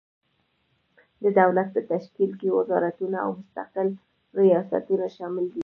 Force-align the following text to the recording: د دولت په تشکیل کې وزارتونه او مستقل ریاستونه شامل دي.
د 1.23 1.25
دولت 1.39 1.67
په 1.75 1.81
تشکیل 1.91 2.31
کې 2.39 2.55
وزارتونه 2.57 3.17
او 3.25 3.29
مستقل 3.37 3.89
ریاستونه 4.39 5.05
شامل 5.17 5.45
دي. 5.53 5.59